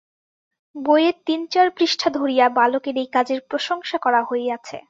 বই-এর 0.75 1.15
তিন-চার 1.25 1.67
পৃষ্ঠা 1.77 2.09
ধরিয়া 2.09 2.45
বালকের 2.49 2.95
এই 2.97 3.09
কাজের 3.13 3.39
প্রশংসা 3.49 3.97
করা 3.97 4.21
হইয়াছে। 4.23 4.77